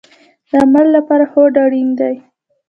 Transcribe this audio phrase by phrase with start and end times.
[0.49, 2.15] د عمل لپاره هوډ اړین دی